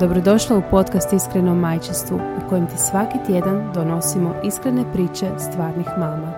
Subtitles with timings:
[0.00, 6.32] Dobrodošla u podcast Iskreno majčinstvu u kojem ti svaki tjedan donosimo iskrene priče stvarnih mama.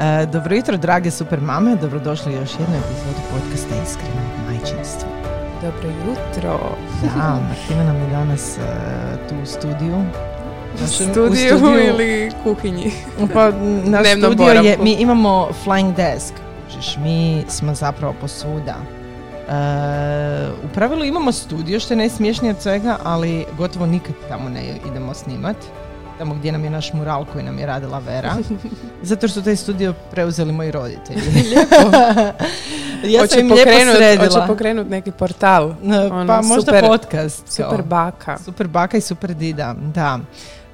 [0.00, 1.76] E, dobro jutro, drage super mame.
[1.76, 5.08] Dobrodošli u još jednu epizodu podcasta Iskreno majčinstvo.
[5.62, 6.58] Dobro jutro.
[7.16, 8.60] Da, Martina nam je danas e,
[9.28, 9.96] tu u studiju.
[9.96, 12.92] U Našem- u studiju, ili kuhinji.
[13.32, 13.50] Pa
[13.84, 16.34] na studio je, mi imamo flying desk.
[16.98, 18.74] Mi smo zapravo posvuda.
[19.48, 24.62] E, u pravilu imamo studio što je najsmiješnije od svega, ali gotovo nikad tamo ne
[24.90, 25.56] idemo snimat.
[26.18, 28.34] Tamo gdje nam je naš mural koji nam je radila Vera.
[29.02, 31.20] Zato što taj studio preuzeli moji roditelji.
[33.12, 34.28] ja sam Hoće im lijepo pokrenut, sredila.
[34.28, 35.70] hoće pokrenut neki portal.
[35.70, 37.56] E, ono, pa možda super- podcast.
[37.56, 37.70] kao.
[37.70, 38.38] Super baka.
[38.38, 40.18] Super baka i super dida, da.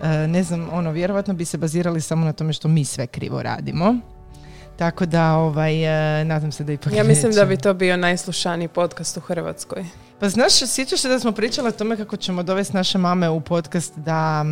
[0.03, 3.43] E, ne znam, ono, vjerovatno bi se bazirali samo na tome što mi sve krivo
[3.43, 3.95] radimo.
[4.81, 5.84] Tako da, ovaj,
[6.20, 7.41] e, nadam se da ipak Ja mislim neće.
[7.41, 9.84] da bi to bio najslušaniji podcast u Hrvatskoj.
[10.19, 13.41] Pa znaš, sjećaš se da smo pričali o tome kako ćemo dovesti naše mame u
[13.41, 14.45] podcast da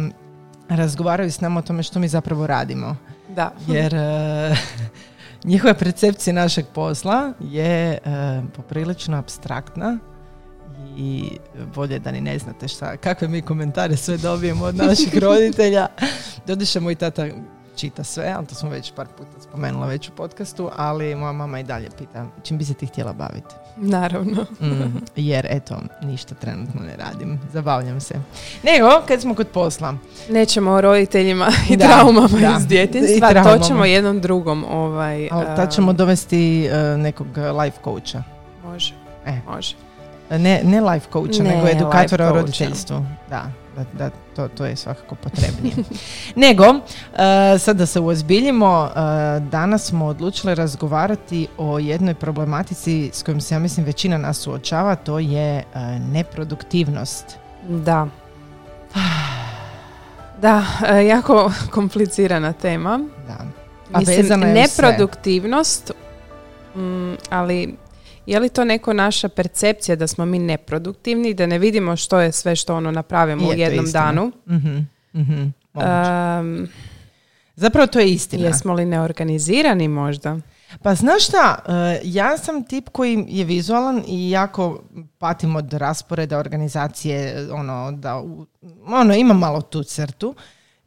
[0.68, 2.96] razgovaraju s nama o tome što mi zapravo radimo.
[3.28, 3.52] Da.
[3.66, 4.56] Jer e,
[5.50, 7.98] njihova percepcija našeg posla je e,
[8.56, 9.98] poprilično abstraktna
[10.96, 11.30] i
[11.74, 15.86] bolje da ni ne znate šta, kakve mi komentare sve dobijemo od naših roditelja.
[16.46, 17.26] Doduše moj tata
[17.78, 21.60] čita sve, ali to smo već par puta spomenula već u podcastu, ali moja mama
[21.60, 23.54] i dalje pita čim bi se ti htjela baviti.
[23.76, 24.42] Naravno.
[24.60, 28.14] Mm, jer eto, ništa trenutno ne radim, zabavljam se.
[28.62, 29.94] Nego, kad smo kod posla,
[30.28, 32.56] Nećemo o roditeljima i Da, traumama da.
[32.58, 34.64] iz I djetinstva, to ćemo jednom drugom.
[34.70, 37.26] Ovaj, ali tad ćemo dovesti e, nekog
[37.62, 38.22] life coacha.
[38.64, 38.94] Može,
[39.26, 39.40] E.
[39.48, 39.74] može.
[40.30, 43.04] Ne, ne life coacha, Ne, nego edukatora o roditeljstvu.
[43.30, 43.44] Da,
[43.78, 45.74] da, da, to, to je svakako potrebnije.
[46.46, 49.00] nego, e, sad da se uozbiljimo, e,
[49.40, 54.96] danas smo odlučili razgovarati o jednoj problematici s kojom se, ja mislim, većina nas suočava,
[54.96, 55.64] to je e,
[56.12, 57.24] neproduktivnost.
[57.68, 58.06] Da.
[60.40, 60.64] Da,
[61.08, 63.00] jako komplicirana tema.
[63.26, 63.38] Da.
[63.92, 65.92] A Mislim, neproduktivnost,
[66.76, 67.76] mm, ali
[68.28, 72.32] je li to neko naša percepcija da smo mi neproduktivni, da ne vidimo što je
[72.32, 74.02] sve što ono napravimo Je u jednom istina.
[74.02, 74.32] danu?
[74.46, 74.78] Mhm,
[75.14, 76.40] mhm, moguće.
[76.40, 76.68] Um,
[77.56, 78.46] Zapravo to je istina.
[78.46, 80.36] jesmo li neorganizirani možda?
[80.82, 84.82] Pa znaš šta, e, ja sam tip koji je vizualan i jako
[85.18, 88.22] patim od rasporeda organizacije, ono, da,
[88.86, 90.34] ono, imam malo tu crtu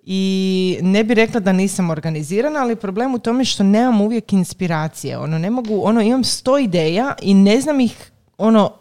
[0.03, 5.17] i ne bi rekla da nisam organizirana, ali problem u tome što nemam uvijek inspiracije,
[5.17, 8.72] ono, ne mogu, ono, imam sto ideja i ne znam ih, ono,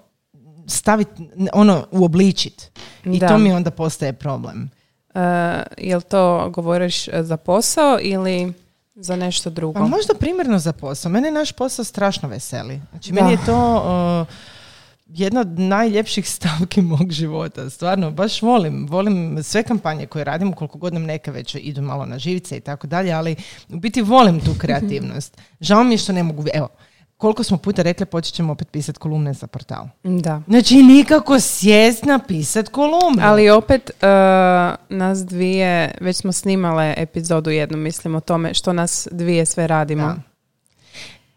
[0.66, 2.70] staviti, ono, uobličit.
[3.04, 3.28] I Da.
[3.28, 4.70] to mi onda postaje problem.
[5.14, 5.20] Uh,
[5.78, 8.53] jel to govoriš za posao ili
[8.94, 9.80] za nešto drugo?
[9.80, 11.10] Pa možda primjerno za posao.
[11.10, 12.80] Mene naš posao strašno veseli.
[12.91, 13.20] Znači, Da.
[13.22, 13.76] meni je to
[14.20, 14.26] uh,
[15.15, 17.71] jedna od najljepših stavki mog života.
[17.71, 18.87] Stvarno, baš volim.
[18.91, 22.60] Volim sve kampanje koje radim, koliko god nam neke već idu malo na živice i
[22.60, 23.37] tako dalje, ali
[23.69, 25.37] u biti volim tu kreativnost.
[25.60, 26.44] Žao mi je što ne mogu...
[26.54, 26.69] Evo,
[27.16, 29.87] koliko smo puta rekli, počet ćemo opet pisati kolumne za portal.
[30.03, 30.43] Da.
[30.48, 33.22] Znači, nikako sjest napisat kolumnu.
[33.22, 34.09] Ali opet uh,
[34.88, 40.06] nas dvije, već smo snimale epizodu jednu, mislim o tome što nas dvije sve radimo.
[40.06, 40.29] Da.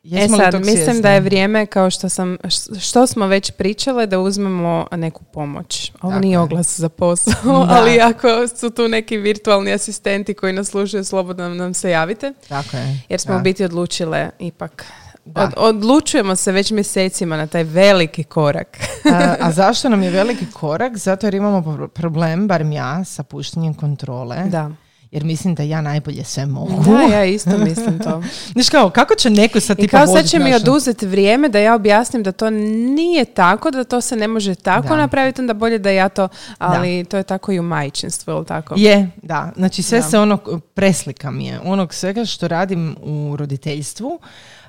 [0.06, 1.02] E Jesmo li sad, mislim svjesni?
[1.02, 2.38] da je vrijeme kao što sam,
[2.80, 5.92] što smo već pričale, da uzmemo neku pomoć.
[6.02, 6.40] Ovo Tako nije je.
[6.40, 7.34] oglas za posao,
[7.66, 7.68] Da.
[7.72, 12.34] ali ako su tu neki virtualni asistenti koji nas slušaju, slobodno nam se javite.
[12.50, 13.02] Tako je.
[13.10, 13.40] Jer smo da.
[13.40, 14.86] u biti odlučile ipak,
[15.26, 15.42] Da.
[15.44, 18.78] od- odlučujemo se već mjesecima na taj veliki korak.
[19.14, 20.98] a, a zašto nam je veliki korak?
[20.98, 24.44] Zato jer imamo pro- problem, barem ja, sa puštanjem kontrole.
[24.46, 24.72] da.
[25.14, 26.84] Jer mislim da ja najbolje sve mogu.
[26.84, 28.24] da, ja isto mislim to.
[28.54, 31.76] Znaš kao, kako će neko sad I kao sad će mi oduzeti vrijeme da ja
[31.76, 34.96] objasnim da to nije tako, da to se ne može tako Da.
[34.96, 36.28] napraviti, onda bolje da ja to,
[36.58, 38.76] ali to je tako i u majčinstvu, ili tako?
[38.78, 39.52] Je, da.
[39.56, 40.04] Znači sve Da.
[40.04, 40.38] se ono,
[40.74, 44.20] preslika mi je onog svega što radim u roditeljstvu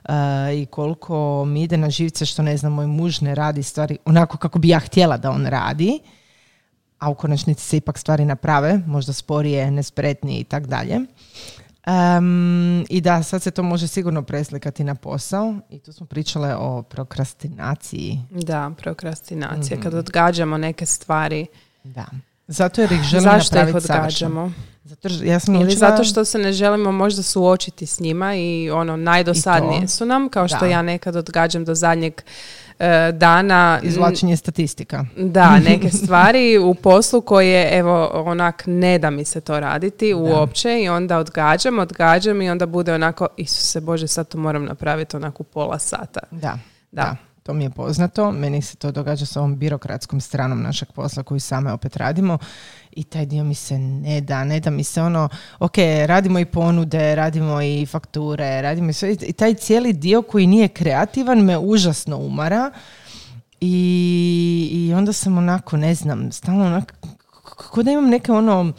[0.04, 0.14] uh,
[0.54, 4.36] i koliko mi ide na živce što ne znam, moj muž ne radi stvari onako
[4.36, 6.00] kako bi ja htjela da on radi,
[6.98, 11.00] a u konačnici se ipak stvari naprave, možda sporije, nespretnije i tak dalje.
[11.86, 16.56] Um, I da, sad se to može sigurno preslikati na posao i tu smo pričale
[16.56, 18.20] o prokrastinaciji.
[18.30, 19.76] Da, prokrastinacija.
[19.76, 19.82] Mhm.
[19.82, 21.46] Kad odgađamo neke stvari
[21.84, 22.06] Da.
[22.46, 24.52] Zato jer ih želimo Zašto ih odgađamo?
[24.84, 28.70] Zato ja sam Ili naučila- zato što se ne želimo možda suočiti s njima i
[28.70, 30.66] ono najdosadnije I su nam, kao što Da.
[30.66, 32.12] ja nekad odgađam do zadnjeg
[33.12, 33.80] dana.
[33.82, 35.04] izvlačenje statistika.
[35.16, 40.82] Da, neke stvari u poslu koje, evo, onak, ne da mi se to raditi uopće
[40.82, 45.42] i onda odgađam, odgađam i onda bude onako, Isuse Bože, sad to moram napraviti onako
[45.42, 46.20] pola sata.
[46.30, 46.58] Da, Da.
[47.02, 47.16] da.
[47.42, 48.32] To mi je poznato.
[48.32, 52.38] Meni se to događa s ovom birokratskom stranom našeg posla koju same opet radimo
[52.96, 55.76] i taj dio mi se ne da, ne da mi se ono, ok,
[56.06, 60.68] radimo i ponude, radimo i fakture, radimo i sve i taj cijeli dio koji nije
[60.68, 62.70] kreativan me užasno umara
[63.60, 66.94] i, i onda sam onako, ne znam, stalno onako,
[67.42, 68.72] kako da imam neke ono,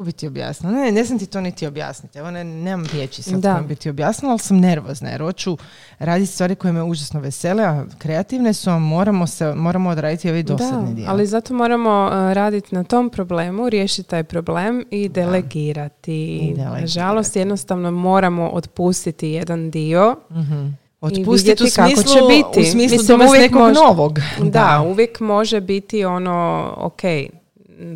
[0.00, 0.72] kako bi ti objasnila?
[0.74, 2.18] Ne, ne znam ti to niti objasniti.
[2.18, 3.60] Evo, ne, nemam riječi sad Da.
[3.60, 5.56] bi ti objasnila, ali sam nervozna jer hoću
[5.98, 10.42] raditi stvari koje me užasno vesele, a kreativne su, a moramo, se, moramo odraditi ovaj
[10.42, 11.04] dosadni da, dio.
[11.08, 16.38] ali zato moramo uh, raditi na tom problemu, riješiti taj problem i delegirati.
[16.46, 16.80] delegirati.
[16.80, 20.16] Nažalost, jednostavno moramo otpustiti jedan dio.
[20.30, 20.66] Mhm.
[20.66, 20.72] I
[21.02, 22.60] Otpustiti u vidjeti kako smislu, će biti.
[22.60, 24.18] u smislu Mislim, uvijek nekog može- novog.
[24.42, 26.34] Da, uvijek može biti ono,
[26.76, 27.00] ok,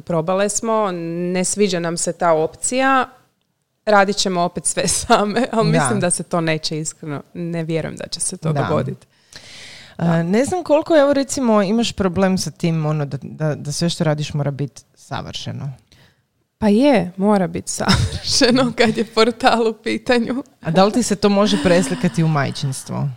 [0.04, 0.90] probale smo,
[1.32, 3.08] ne sviđa nam se ta opcija,
[3.86, 5.78] radit ćemo opet sve same, ali Da.
[5.78, 8.62] mislim da se to neće iskreno, ne vjerujem da će se to Da.
[8.62, 9.06] dogoditi.
[9.96, 13.90] A, ne znam koliko, evo recimo, imaš problem sa tim ono, da, da, da sve
[13.90, 15.72] što radiš mora biti savršeno.
[16.64, 20.42] Pa je, mora biti savršeno kad je portal u pitanju.
[20.62, 23.08] A da li ti se to može preslikati u majčinstvo?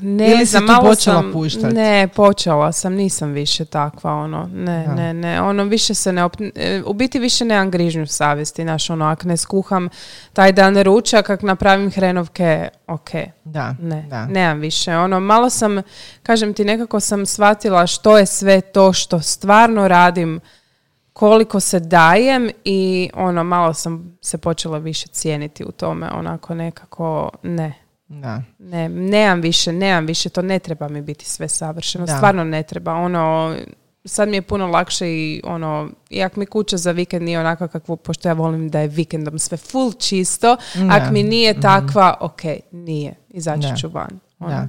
[0.00, 1.72] Ne Ili si tu počela sam, puštat?
[1.72, 4.94] Ne, počela sam, nisam više takva, ono, ne, Da.
[4.94, 8.90] ne, ne, ono, više se ne, op- e, u biti više nemam grižnju savjesti, znaš,
[8.90, 9.88] ono, ako ne skuham
[10.32, 13.10] taj dan ručak, ako napravim hrenovke, ok,
[13.44, 14.26] Da, ne, da.
[14.26, 15.82] nemam više, ono, malo sam,
[16.22, 20.40] kažem ti, nekako sam shvatila što je sve to što stvarno radim,
[21.18, 27.30] koliko se dajem i ono, malo sam se počela više cijeniti u tome, onako nekako,
[27.42, 27.74] ne,
[28.08, 28.42] da.
[28.58, 32.16] ne, nemam više, nemam više, to ne treba mi biti sve savršeno, Da.
[32.16, 33.56] stvarno ne treba, ono,
[34.04, 37.96] sad mi je puno lakše i ono, iak mi kuća za vikend nije onako kakvu,
[37.96, 40.88] pošto ja volim da je vikendom sve full čisto, Da.
[40.90, 42.40] ak mi nije takva, ok,
[42.72, 44.20] nije, izaći ću van.
[44.38, 44.50] ono.
[44.50, 44.68] Da.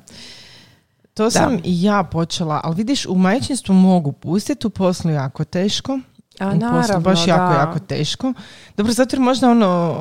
[1.14, 6.00] To sam i ja počela, ali vidiš, u majčinstvu mogu pustiti, u poslu jako teško.
[6.40, 7.60] A u poslu naravno, baš jako, da.
[7.60, 8.34] jako teško.
[8.78, 9.96] Dobro, zato jer možda ono,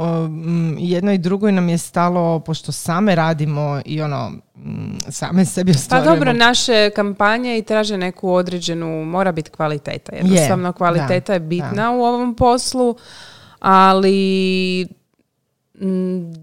[0.79, 4.33] jedno i drugo nam je stalo, pošto same radimo i ono,
[5.09, 6.15] same sebi Pa ostvarujemo.
[6.15, 10.17] dobro, naše kampanje i traže neku određenu, mora biti kvaliteta.
[10.17, 12.97] Jednostavno, Je, kvaliteta da, je bitna u ovom poslu,
[13.61, 14.87] ali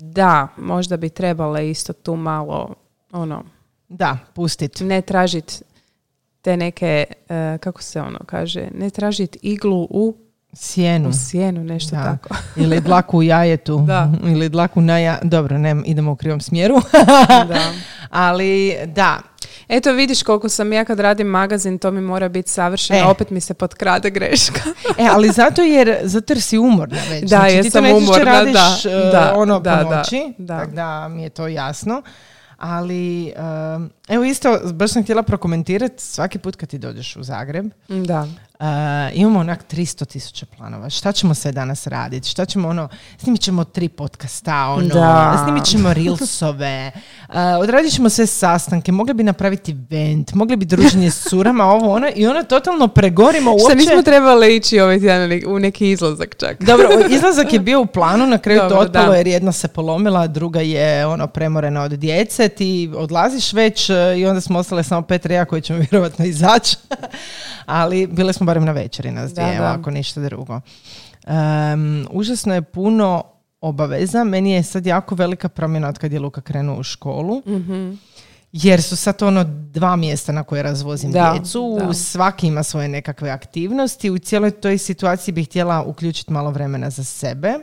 [0.01, 2.73] da, možda bi trebale isto tu malo,
[3.11, 3.43] ono,
[3.89, 4.79] Da, pustit.
[4.79, 5.61] ne tražiti
[6.45, 10.15] te neke, e, kako se ono kaže, ne tražiti iglu u,
[10.53, 11.09] Sjenu.
[11.09, 12.03] u sjenu, nešto Da.
[12.03, 12.35] tako.
[12.63, 13.83] Ili dlaku u jajetu.
[13.87, 14.11] Da.
[14.31, 15.19] Ili dlaku na ja...
[15.23, 16.75] Dobro, ne, idemo u krivom smjeru.
[17.51, 17.71] da.
[18.09, 19.19] Ali da,
[19.67, 23.03] Eto vidiš koliko sam ja kad radim magazin, to mi mora biti savršeno, E.
[23.03, 24.59] opet mi se potkrade greška.
[24.97, 27.21] E, ali zato jer, zato jer si umorna već.
[27.21, 29.97] Da, znači, ti jesam to najčešće umorna, radiš da, e, da, ono da, po da,
[29.97, 30.59] noći, da.
[30.59, 32.01] tako da mi je to jasno.
[32.65, 33.33] Ali,
[33.75, 38.27] um, evo isto, baš sam htjela prokomentirati, svaki put kad ti dođeš u Zagreb, Da.
[38.59, 38.65] Uh,
[39.13, 40.89] imamo onak 300 tisuća planova.
[40.89, 42.29] Šta ćemo sve danas raditi?
[42.29, 45.41] Šta ćemo ono, snimit ćemo tri podcasta, ono, Da.
[45.43, 46.91] snimit ćemo reelsove,
[47.29, 51.93] uh, odradit ćemo sve sastanke, mogli bi napraviti event, mogli bi druženje s curama, ovo
[51.93, 53.65] ono, i ono totalno pregorimo uopće.
[53.65, 56.63] Šta nismo trebali ići ovaj tjedan u neki izlazak čak?
[56.63, 59.15] Dobro, izlazak je bio u planu, na kraju to Dobro, otpalo da.
[59.15, 64.25] jer jedna se polomila, druga je ono premorena od djece, ti odlaziš već e, i
[64.25, 66.77] onda smo ostale samo pet reja koji ćemo vjerojatno izaći,
[67.65, 69.73] ali bile smo barem na večeri nas Da, dvije, da.
[69.79, 70.61] ako ništa drugo.
[71.27, 73.23] Em, užasno je puno
[73.61, 77.41] obaveza, meni je sad jako velika promjena od kad je Luka krenuo u školu.
[77.47, 77.91] Mhm.
[78.51, 81.93] Jer su sad ono dva mjesta na koje razvozim Da, djecu, da.
[81.93, 84.09] svaki ima svoje nekakve aktivnosti.
[84.09, 87.53] U cijeloj toj situaciji bih htjela uključiti malo vremena za sebe,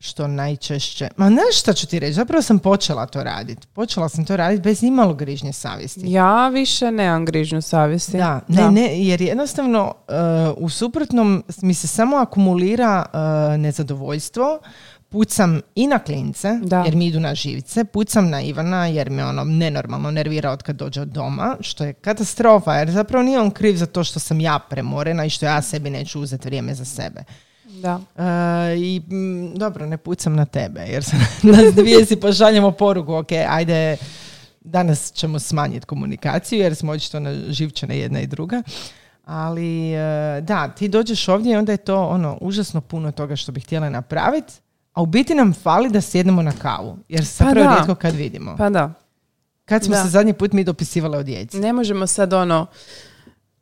[0.00, 1.08] što najčešće...
[1.16, 2.12] Ma znaš šta ću ti reći?
[2.12, 3.66] Zapravo sam počela to raditi.
[3.66, 6.00] Počela sam to raditi bez imalo grižnje savjesti.
[6.04, 8.16] Ja više nemam grižnju savjesti.
[8.16, 14.60] Da, ne, ne, jer jednostavno uh, u suprotnom mi se samo akumulira uh, nezadovoljstvo,
[15.08, 16.82] pucam i na klince, Da.
[16.84, 20.76] jer mi idu na živice, pucam na Ivana jer me ono nenormalno nervira od kad
[20.76, 24.40] dođe od doma, što je katastrofa, jer zapravo nije on kriv za to što sam
[24.40, 27.24] ja premorena i što ja sebi neću uzeti vrijeme za sebe.
[27.82, 27.94] Da.
[27.96, 33.14] Uh, I mm, dobro, ne pucam na tebe, jer se nas dvije si pošaljemo poruku,
[33.14, 33.96] ok, ajde,
[34.60, 38.62] danas ćemo smanjiti komunikaciju, jer smo očito na živčane jedna i druga.
[39.24, 43.52] Ali e, da, ti dođeš ovdje i onda je to ono užasno puno toga što
[43.52, 44.52] bi htjela napraviti,
[44.92, 48.14] a u biti nam fali da sjednemo na kavu, jer se Pa zapravo rijetko kad
[48.14, 48.56] vidimo.
[48.56, 48.92] Pa da.
[49.64, 50.02] Kad smo da.
[50.02, 51.58] se zadnji put mi dopisivale o djeci.
[51.58, 52.66] Ne možemo sad ono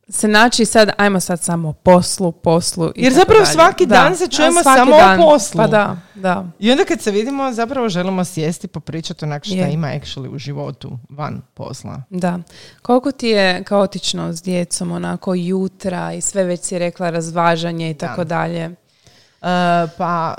[0.09, 3.53] se naći sad, ajmo sad samo poslu, poslu i Jer zapravo dalje.
[3.53, 3.95] svaki Da.
[3.95, 5.19] dan se čujemo svaki samo o dan.
[5.19, 5.57] poslu.
[5.57, 6.45] Pa da, da.
[6.59, 9.73] I onda kad se vidimo, zapravo želimo sjesti, popričati onak šta Je.
[9.73, 12.01] ima actually u životu van posla.
[12.09, 12.39] Da.
[12.81, 17.93] Koliko ti je kaotično s djecom, onako jutra i sve već si rekla razvažanje i
[17.93, 18.63] tako dalje.
[18.63, 18.75] E,
[19.97, 20.35] pa,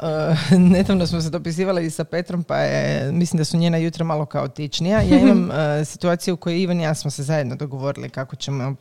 [0.52, 4.04] e, nedavno smo se dopisivali i sa Petrom, pa je, mislim da su njena jutra
[4.04, 5.00] malo kaotičnija.
[5.00, 8.74] Ja imam e, situaciju u kojoj Ivan i ja smo se zajedno dogovorili kako ćemo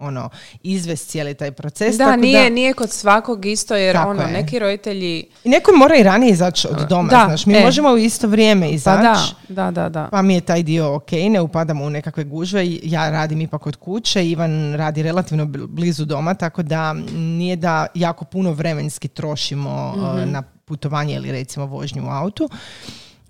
[0.00, 0.28] ono,
[0.62, 1.96] izvesti cijeli taj proces.
[1.96, 4.28] Da, tako nije, nije kod svakog isto jer Tako ono, je.
[4.28, 7.46] neki roditelji I neko mora i ranije izaći od doma, Da, znaš.
[7.46, 7.62] Mi e.
[7.62, 9.34] možemo u isto vrijeme pa izaći.
[9.48, 10.08] da, da, da, da.
[10.10, 12.62] Pa mi je taj dio ok, ne upadamo u nekakve gužve.
[12.82, 17.86] Ja radim ipak od kuće, Ivan radi relativno bl- blizu doma, tako da nije da
[17.94, 20.30] jako puno vremenski trošimo uh, Mhm.
[20.30, 22.48] na putovanje ili recimo vožnju u autu.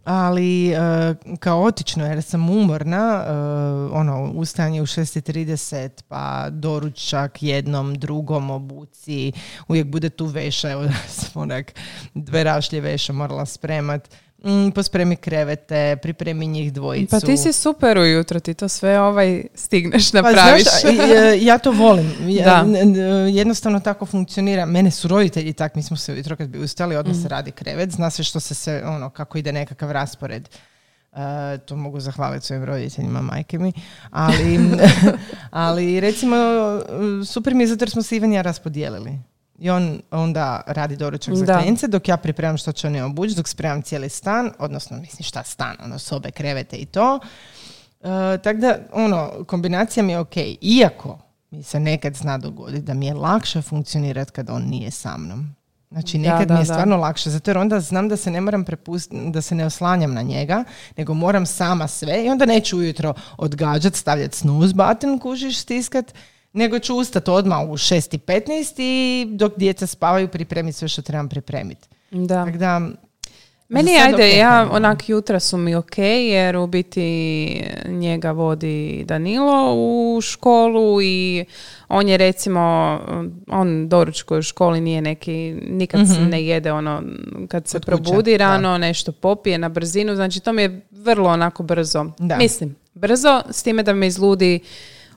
[0.04, 8.50] Ali uh, kaotično jer sam umorna, uh, ono, ustajanje u 6.30, pa doručak jednom, drugom
[8.50, 9.32] obuci,
[9.68, 11.75] uvijek bude tu veša, evo da sam onak
[12.14, 14.09] dve rašlje veša morala spremat.
[14.44, 17.11] Mm, pospremi krevete, pripremi njih dvojicu.
[17.11, 20.62] Pa ti si super ujutro, ti to sve ovaj stigneš Pa napraviš.
[20.62, 22.12] znaš, i, e, ja to volim.
[22.22, 22.64] Ja,
[23.28, 24.66] jednostavno tako funkcionira.
[24.66, 27.22] Mene su roditelji tak, mi smo se ujutro kad bi ustali, odmah Mm.
[27.22, 30.49] se radi krevet, zna se što se sve, ono, kako ide nekakav raspored.
[31.12, 31.18] E,
[31.58, 33.72] to mogu zahvaliti svojim roditeljima, majke mi.
[34.11, 34.58] Ali,
[35.50, 36.37] ali recimo,
[37.26, 39.18] super mi je zato jer smo se Ivan i ja raspodijelili.
[39.62, 43.49] I on onda radi doručak za klijence, dok ja pripremam što će oni obući, dok
[43.49, 47.21] spremam cijeli stan, odnosno mislim šta stan, ono sobe, krevete i to.
[48.00, 50.37] E, tako da, ono, kombinacija mi je ok.
[50.61, 51.19] Iako
[51.50, 55.54] mi se nekad zna dogoditi da mi je lakše funkcionirati kad on nije sa mnom.
[55.90, 56.75] Znači, nekad da, mi je da.
[56.75, 60.14] stvarno lakše, zato jer onda znam da se ne moram prepustiti, da se ne oslanjam
[60.14, 60.64] na njega,
[60.97, 66.14] nego moram sama sve i onda neću ujutro odgađat, stavljati snooze button, kužiš, stiskat,
[66.52, 71.88] nego ću ustati odmah u 6.15 i dok djeca spavaju pripremiti sve što trebam pripremiti.
[72.11, 72.44] Da.
[72.44, 72.80] Tako da,
[73.68, 80.21] Meni ajde, ja onak jutra su mi ok jer u biti njega vodi Danilo u
[80.23, 81.44] školu i
[81.88, 82.99] on je recimo,
[83.49, 87.02] on doručkuje u školi nije neki, nikad se ne jede ono
[87.49, 87.85] kad se Mhm.
[87.87, 88.37] Probudi da.
[88.37, 92.06] rano, nešto popije na brzinu, znači to mi je vrlo onako brzo.
[92.18, 92.37] Da.
[92.37, 94.61] Mislim, brzo s time da me izludi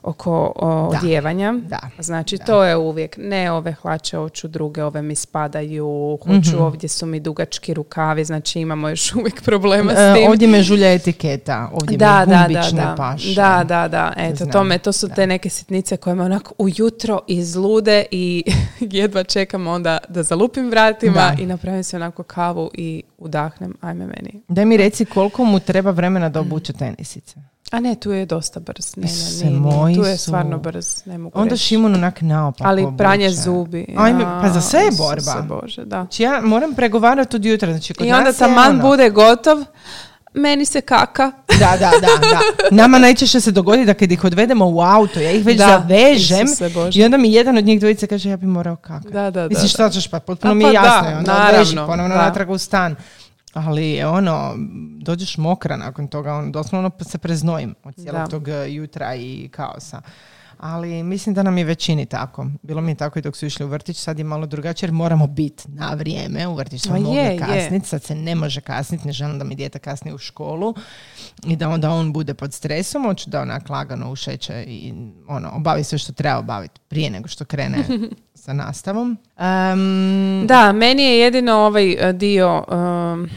[0.05, 0.97] oko o, Da.
[0.97, 1.53] odjevanja.
[1.59, 1.79] Da.
[1.99, 5.85] Znači, to je uvijek, ne ove hlače, hoću druge, ove mi spadaju,
[6.19, 6.61] hoću Mhm.
[6.61, 10.29] ovdje su mi dugački rukavi, znači imamo još uvijek problema e, s tim.
[10.29, 12.95] ovdje me žulja etiketa, ovdje da, da, gumbić da, da.
[12.97, 13.33] paše.
[13.33, 17.19] da, da, da, eto, to, me, to su te neke sitnice koje me onako ujutro
[17.27, 18.43] izlude i
[18.91, 21.35] jedva čekam onda da zalupim vratima Da.
[21.39, 24.41] i napravim se onako kavu i udahnem, ajme meni.
[24.47, 27.35] Daj mi reci koliko mu treba vremena da obuče tenisice.
[27.75, 28.97] A ne, tu je dosta brz.
[28.97, 29.59] Ne, ne, nije, nije.
[29.73, 31.63] moji Tu je su- stvarno brz, ne mogu Onda reći.
[31.63, 33.41] Šimun onak naopako Ali pranje obuče.
[33.41, 33.85] zubi.
[33.97, 35.41] Ajme, pa za sve je borba.
[35.51, 35.95] Bože, da.
[35.97, 37.71] Znači ja moram pregovarati od jutra.
[37.71, 39.57] Znači, kod I onda je taman ono- bude gotov,
[40.33, 41.31] meni se kaka.
[41.49, 42.39] Da, da, da, da.
[42.73, 46.47] Nama najčešće se dogodi da kad ih odvedemo u auto, ja ih već Da, zavežem
[46.73, 46.99] Bože.
[46.99, 49.09] i onda mi jedan od njih dvojice kaže ja bi morao kakati.
[49.09, 51.01] Da, da, da, Mislim šta ćeš pa, potpuno A mi pa je jasno.
[51.03, 52.95] da, i onda naravno, ponovno natrag u stan.
[53.55, 54.53] Ali ono,
[55.01, 58.27] dođeš mokra nakon toga, on, doslovno se preznojim od cijelog Da.
[58.27, 60.01] tog e, jutra i kaosa.
[60.57, 62.47] Ali mislim da nam je većini tako.
[62.63, 64.93] Bilo mi je tako i dok su išli u vrtić, sad je malo drugačije jer
[64.93, 66.47] moramo biti na vrijeme.
[66.47, 69.79] U vrtić smo mogli kasniti, sad se ne može kasniti, ne želim da mi dijete
[69.79, 70.73] kasni u školu
[71.43, 74.93] i da onda on bude pod stresom, hoću da onak lagano ušeće i
[75.27, 77.77] ono, obavi sve što treba obaviti prije nego što krene
[78.45, 79.17] sa nastavom.
[79.37, 83.29] Em, Da, meni je jedino ovaj e, dio, um,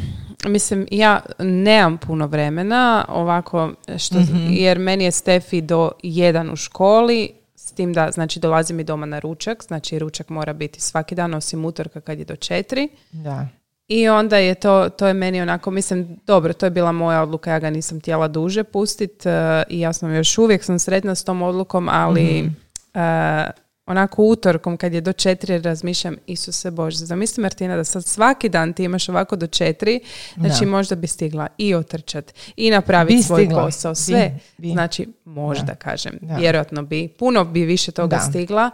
[0.44, 4.46] mislim, ja nemam puno vremena, ovako, što, Mhm.
[4.50, 9.06] jer meni je Stefi do jedan u školi, s tim da, znači, dolazi mi doma
[9.06, 12.88] na ručak, znači ručak mora biti svaki dan, osim utorka kad je do četiri.
[13.12, 13.48] Da.
[13.88, 17.50] I onda je to, to je meni onako, mislim, dobro, to je bila moja odluka,
[17.50, 19.28] ja ga nisam htjela duže pustiti
[19.68, 22.48] i ja sam još uvijek sam sretna s tom odlukom, ali Mhm.
[22.94, 23.50] e,
[23.88, 28.72] onako utorkom kad je do četiri razmišljam, Isuse Bože, zamisli Martina da sad svaki dan
[28.72, 30.00] ti imaš ovako do četiri,
[30.36, 30.70] znači Da.
[30.70, 32.24] možda bi stigla i otrčat
[32.56, 33.64] i napraviti Bi svoj stigla.
[33.64, 34.38] posao, Bi, sve.
[34.58, 34.68] bi.
[34.68, 35.74] Znači, možda Da.
[35.74, 36.36] kažem, Da.
[36.36, 38.22] vjerojatno bi, puno bi više toga Da.
[38.22, 38.70] stigla,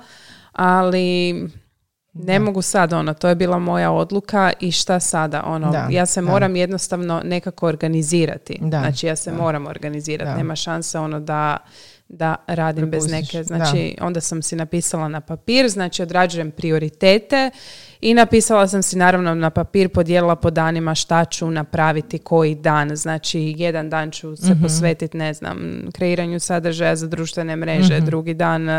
[0.52, 1.34] ali
[2.14, 6.06] ne mogu sad, ono, to je bila moja odluka i šta sada, ono, Da, ja
[6.06, 6.26] se da.
[6.26, 8.58] moram jednostavno nekako organizirati.
[8.60, 9.36] Da, Znači, ja se da.
[9.36, 11.56] moram organizirati, nema šanse ono da
[12.08, 13.44] da radim bez neke.
[13.44, 17.50] Znači, onda sam si napisala na papir, znači odrađujem prioritete
[18.04, 22.96] i napisala sam si naravno na papir, podijelila po danima šta ću napraviti koji dan.
[22.96, 28.68] Znači, jedan dan ću se posvetiti, ne znam, kreiranju sadržaja za društvene mreže, drugi dan
[28.68, 28.74] uh,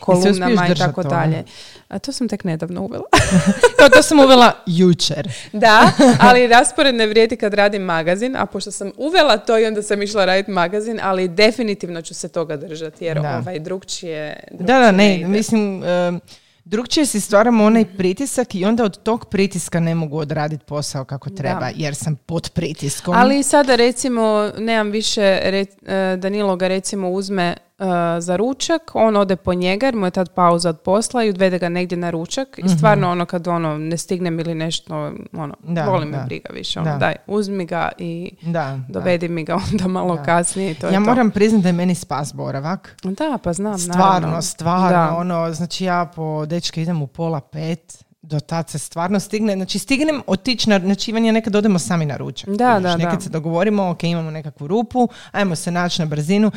[0.00, 1.08] kolumnama i tako to?
[1.08, 1.44] dalje.
[1.88, 3.04] A to sam tek nedavno uvela.
[3.78, 5.28] Kao to sam uvela jučer.
[5.52, 5.90] da,
[6.20, 10.02] ali raspored ne vrijedi kad radim magazin, a pošto sam uvela to i onda sam
[10.02, 13.38] išla raditi magazin, ali definitivno ću se toga držati, jer Da.
[13.42, 15.28] ovaj drugčije, Da, drugčije da, ne, ide.
[15.28, 16.20] mislim, um,
[16.66, 21.30] drugčije si stvaramo onaj pritisak i onda od tog pritiska ne mogu odraditi posao kako
[21.30, 23.14] treba, jer sam pod pritiskom.
[23.16, 27.84] Ali sada recimo, nemam više, re- e, Danilo ga recimo uzme e,
[28.20, 31.58] za ručak, on ode po njega jer mu je tad pauza od posla i odvede
[31.58, 34.94] ga negdje na ručak i stvarno ono kad ono ne stignem ili nešto,
[35.32, 36.24] ono, Da, voli me da.
[36.24, 36.96] briga više, ono, Da.
[36.96, 38.80] daj, uzmi ga i da, da.
[38.90, 40.22] dovedi mi ga onda malo Da.
[40.22, 41.04] kasnije i to je Ja to.
[41.04, 42.96] moram priznati da je meni spas boravak.
[43.04, 44.42] Da, pa znam, Stvarno, naravno.
[44.42, 45.16] stvarno, Da.
[45.16, 49.78] ono, znači ja po dečke idem u pola pet, do tad se stvarno stigne, znači
[49.78, 52.48] stignem otići na noćivanje, nekad odemo sami na ručak.
[52.48, 53.20] Da, kužiš, da, nekad da.
[53.20, 56.50] se dogovorimo, ok, imamo nekakvu rupu, ajmo se naći na brzinu.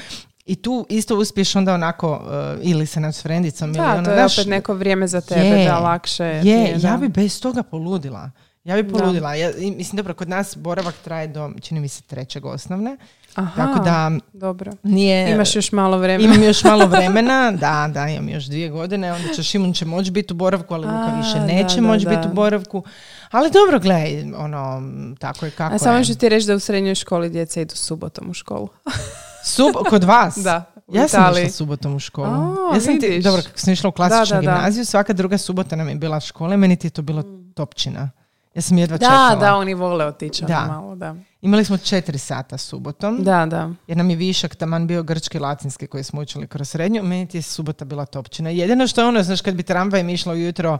[0.49, 4.05] I tu isto uspiješ onda onako, uh, ili se naći s frendicom, ili Da, ono,
[4.05, 6.87] to je opet neko vrijeme za tebe, je, da lakše Je, je, da.
[6.87, 8.31] ja bi bez toga poludila.
[8.63, 9.35] Ja bi poludila.
[9.35, 12.97] Ja, mislim, dobro, kod nas boravak traje do, čini mi se, trećeg osnovne.
[13.35, 14.71] Aha, Tako da dobro.
[14.83, 15.31] nije...
[15.31, 16.33] Imaš još malo vremena.
[16.33, 20.11] Imam još malo vremena, da, da, imam još dvije godine, onda će Šimun će moći
[20.11, 22.83] biti u boravku, ali Luka više neće moći biti u boravku.
[23.31, 24.81] Ali dobro, gledaj, ono,
[25.19, 28.29] tako je kako A samo ću ti reći da u srednjoj školi djeca idu subotom
[28.29, 28.67] u školu.
[29.43, 30.37] Sub, kod vas?
[30.37, 32.27] Da, u Ja sam išla subotom u školu.
[32.27, 34.53] A, ja sam ti, dobro, kako sam išla u klasičnu Da, da, da.
[34.53, 37.23] gimnaziju, svaka druga subota nam je bila škola i meni ti je to bilo
[37.55, 38.09] topčina.
[38.55, 39.35] Ja sam jedva Da, čekala.
[39.35, 40.59] da, oni vole otići Da.
[40.61, 41.15] malo, da.
[41.41, 43.69] Imali smo četiri sata subotom, Da, da.
[43.87, 47.03] jer nam je višak taman bio grčki i latinski koji smo učili kroz srednju.
[47.03, 48.49] Meni ti je subota bila topčina.
[48.49, 50.77] Jedino što je ono, znaš, kad bi tramvajem išla ujutro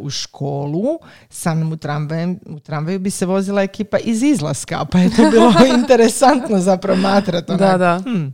[0.00, 0.98] u školu,
[1.30, 5.30] sa mnom u, tramvajem, u tramvaju bi se vozila ekipa iz izlaska, pa je to
[5.30, 7.56] bilo interesantno za promatrati.
[7.56, 8.00] Da, da.
[8.04, 8.28] Hm,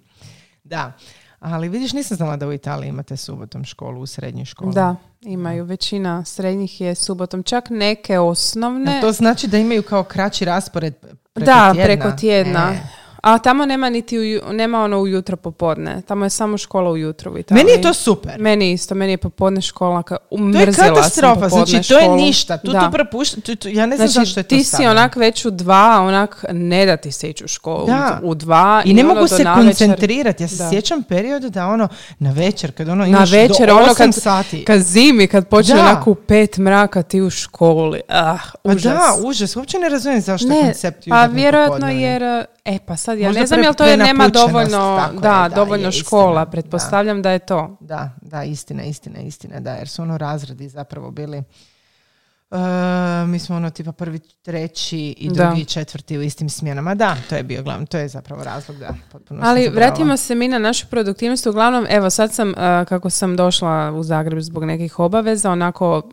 [0.65, 0.93] da.
[1.41, 4.75] Ali vidiš, nisam znala da u Italiji imate subotom školu, u srednjoj školi.
[4.75, 5.65] Da, imaju.
[5.65, 7.43] Većina srednjih je subotom.
[7.43, 8.93] Čak neke osnovne.
[8.93, 10.95] Jel To znači da imaju kao kraći raspored
[11.33, 11.85] preko da, tjedna?
[11.85, 12.73] preko tjedna.
[12.75, 12.96] E.
[13.17, 16.03] A tamo nema niti uju- nema ono ujutro popodne.
[16.03, 17.65] Tamo je samo škola ujutro u Italiji.
[17.65, 18.33] Meni je to super.
[18.39, 20.03] Meni isto, meni je popodne škola.
[20.03, 22.17] Ka, To je umrzila sam katastrofa, znači to je školu.
[22.17, 22.57] ništa.
[22.59, 22.81] Tu, Da.
[22.81, 24.91] tu prepušta, tu, tu- ja ne znam Znači, zašto je to ti si stavljeno.
[24.91, 27.87] onak već u dva, onak ne da ti se ići u školu.
[27.87, 28.21] Da.
[28.23, 28.83] U dva.
[28.85, 30.43] I ne ono mogu se koncentrirati.
[30.43, 30.71] Ja se Da.
[30.71, 34.15] sjećam perioda da ono na večer, kad ono Na imaš večer, do ono 8 kad,
[34.15, 34.65] sati.
[34.65, 38.01] kad zimi, kad počne onako u pet mraka ti u školi.
[38.09, 38.83] Ah, Pa užas.
[38.85, 39.57] da, užas.
[39.57, 42.23] Uopće ne razumijem zašto je Ne, koncept pa vjerojatno jer,
[42.67, 45.55] e pa sad ja Možda ne znam pre- jel to je nema dovoljno, da, da,
[45.55, 47.31] dovoljno je škola, istina, pretpostavljam da.
[47.31, 47.77] je to.
[47.81, 51.43] Da, da, istina, istina, istina, da, jer su ono razredi zapravo bili
[52.51, 52.57] e,
[53.27, 55.45] mi smo ono tipa prvi, treći i Da.
[55.47, 56.95] drugi četvrti u istim smjenama.
[56.95, 60.49] Da, to je bio glavno, to je zapravo razlog, da, potpuno Ali vratimo se mi
[60.49, 61.47] na našu produktivnost.
[61.47, 66.11] Uglavnom, evo sad sam, a, kako sam došla u Zagreb zbog nekih obaveza, onako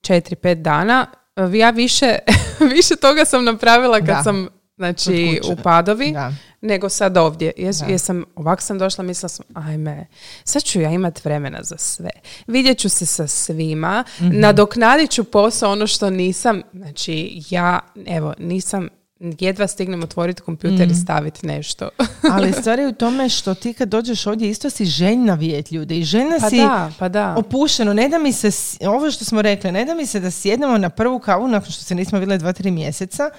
[0.00, 1.06] 4-5 dana,
[1.36, 2.18] a, ja više,
[2.76, 4.22] više toga sam napravila kad Da.
[4.22, 6.32] sam znači u Padovi, Da.
[6.60, 7.52] nego sad ovdje.
[7.56, 10.06] Jes, jesam, ovak sam došla, mislila sam, ajme,
[10.44, 12.10] sad ću ja imat vremena za sve.
[12.46, 14.40] Vidjet ću se sa svima, Mhm.
[14.40, 18.88] nadoknadit ću posao ono što nisam, znači ja, evo, nisam,
[19.20, 20.90] jedva stignem otvoriti kompjuter Mhm.
[20.90, 21.88] i staviti nešto.
[22.32, 25.96] Ali stvar je u tome što ti kad dođeš ovdje isto si željna vidjeti ljude
[25.96, 27.34] i željna Pa si da, pa da.
[27.34, 27.92] opušteno.
[27.94, 28.50] Ne da mi se,
[28.82, 31.84] ovo što smo rekli, ne da mi se da sjednemo na prvu kavu nakon što
[31.84, 33.30] se nismo vidjeli dva, tri mjeseca,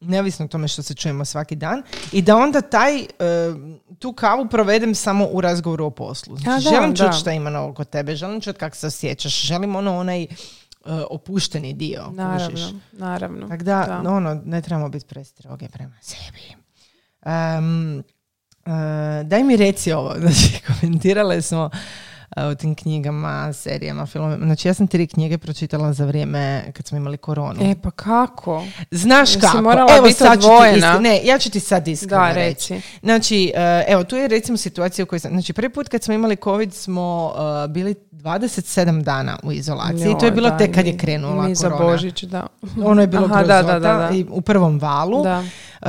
[0.00, 1.82] neovisno o tome što se čujemo svaki dan,
[2.12, 3.06] i da onda taj, e,
[3.98, 6.36] tu kavu provedem samo u razgovoru o poslu.
[6.36, 6.96] Znači, A, da, želim da.
[6.96, 10.28] čuti šta ima novo kod tebe, želim čuti kako se osjećaš, želim ono onaj e,
[11.10, 12.04] opušteni dio.
[12.04, 12.16] kužiš.
[12.16, 13.48] Naravno, naravno.
[13.48, 16.56] Tako da, ono, ne trebamo biti prestroge prema sebi.
[17.26, 18.02] Um,
[19.24, 21.70] daj mi reci ovo, znači komentirale smo
[22.36, 24.46] uh, o tim knjigama, serijama, filmovima.
[24.46, 27.60] Znači ja sam tri knjige pročitala za vrijeme kad smo imali koronu.
[27.62, 28.64] E, pa kako?
[28.90, 29.62] Znaš jesi kako?
[29.62, 32.74] morala evo biti sad ću ti iskri- ne, ja ću ti sad iskreno Da, reći.
[32.74, 32.86] reci.
[33.02, 36.14] Znači, uh, evo, tu je recimo situacija u kojoj sam, znači prvi put kad smo
[36.14, 37.32] imali COVID smo
[37.66, 41.48] uh, bili 27 dana u izolaciji i to je bilo da, tek kad je krenula
[41.48, 41.90] mi za korona.
[41.92, 42.46] Božić, da.
[42.84, 44.10] Ono je bilo Aha, da, da, da.
[44.12, 45.22] i u prvom valu.
[45.22, 45.44] Da.
[45.82, 45.88] Uh,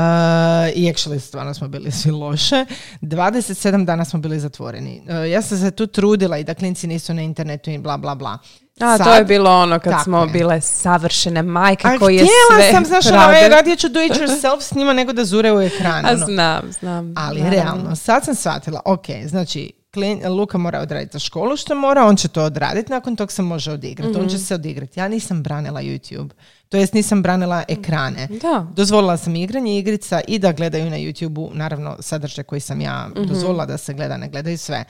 [0.76, 2.66] I actually stvarno smo bili svi loše.
[3.02, 5.02] 27 dana smo bili zatvoreni.
[5.06, 8.16] Uh, ja sam se tu trudila i da klinci nisu na internetu i bla bla
[8.16, 8.38] bla.
[8.80, 10.28] A, Sad- to je bilo ono kad smo je.
[10.28, 14.02] bile savršene majke A koje je htjela sve sam, znaš, ono, e, radije ću do
[14.02, 16.06] it yourself s njima nego da zure u ekran.
[16.06, 16.26] A ono.
[16.26, 17.14] znam, znam.
[17.18, 22.06] Ali realno, sad sam shvatila, ok, znači, klin- Luka mora odraditi za školu što mora,
[22.06, 24.30] on će to odraditi, nakon tog se može odigrati, on Mhm.
[24.30, 25.00] će se odigrati.
[25.00, 26.30] Ja nisam branila YouTube,
[26.70, 28.28] to jest nisam branila ekrane.
[28.32, 28.68] Da.
[28.72, 33.26] Dozvolila sam igranje igrica i da gledaju na YouTube-u, naravno sadržaj koji sam ja Mhm.
[33.26, 34.84] dozvolila da se gleda, ne gledaju sve.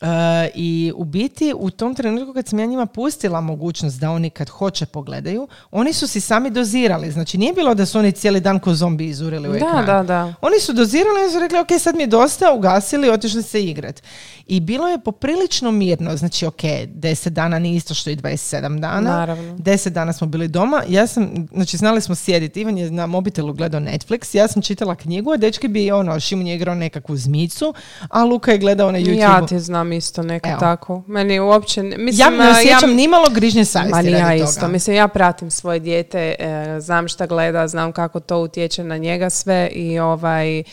[0.00, 4.30] E, I u biti u tom trenutku kad sam ja njima pustila mogućnost da oni
[4.30, 7.10] kad hoće pogledaju, oni su si sami dozirali.
[7.10, 9.86] Znači nije bilo da su oni cijeli dan ko zombi izurili u Da, ekran.
[9.86, 10.34] da, da.
[10.40, 14.02] Oni su dozirali i su rekli, ok, sad mi je dosta, ugasili, otišli se igrat.
[14.46, 19.00] I bilo je poprilično mirno, znači, ok, 10 dana nije isto što i 27 dana.
[19.00, 19.56] Naravno.
[19.56, 23.52] 10 dana smo bili doma, ja sam, znači, znali smo sjediti, Ivan je na mobitelu
[23.52, 27.74] gledao Netflix, ja sam čitala knjigu, a dečki bi, ono, Šimun je igrao nekakvu zmicu,
[28.08, 29.18] a Luka je gledao na YouTube.
[29.18, 30.60] Ja ti znam isto neko Evo.
[30.60, 31.02] tako.
[31.06, 31.82] Meni uopće...
[31.82, 34.54] ne- ja Mislim, ne osjećam nimalo grižnje savjesti Ma ni ja isto.
[34.54, 34.68] toga.
[34.68, 39.30] Mislim, ja pratim svoje dijete, e, znam šta gleda, znam kako to utječe na njega
[39.30, 40.58] sve i ovaj...
[40.58, 40.64] e,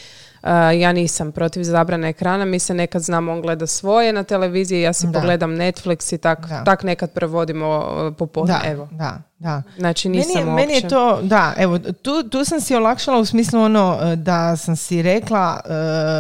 [0.74, 4.94] ja nisam protiv zabrane ekrana, mi se nekad znam on gleda svoje na televiziji, ja
[4.94, 5.14] si Da.
[5.14, 6.64] pogledam Netflix i tak, Da.
[6.64, 7.66] tak nekad provodimo
[8.08, 8.88] e, popodne, Da, evo.
[8.92, 9.64] da, da.
[9.78, 13.26] Znači Meni nisam je, meni je to, da, evo, tu, tu sam si olakšala u
[13.26, 15.72] smislu ono e, da sam si rekla, e,